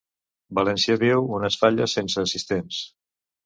[0.59, 2.85] València viu unes Falles sense assistents